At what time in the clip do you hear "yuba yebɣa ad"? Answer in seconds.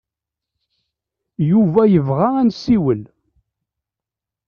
1.49-2.45